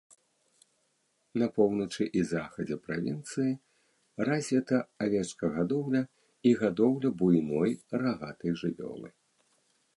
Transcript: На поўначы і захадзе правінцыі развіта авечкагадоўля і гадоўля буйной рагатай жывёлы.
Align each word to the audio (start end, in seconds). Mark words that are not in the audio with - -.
На 1.41 1.47
поўначы 1.57 2.03
і 2.21 2.23
захадзе 2.31 2.77
правінцыі 2.85 3.51
развіта 4.31 4.77
авечкагадоўля 5.07 6.01
і 6.49 6.57
гадоўля 6.65 7.09
буйной 7.23 7.71
рагатай 8.07 8.51
жывёлы. 8.63 9.09